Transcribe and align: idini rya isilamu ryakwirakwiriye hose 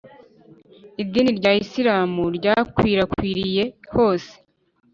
idini 1.01 1.31
rya 1.39 1.51
isilamu 1.63 2.23
ryakwirakwiriye 2.37 3.63
hose 3.93 4.31